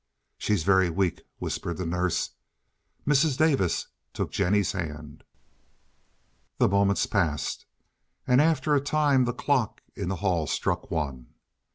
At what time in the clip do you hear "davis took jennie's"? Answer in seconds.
3.37-4.71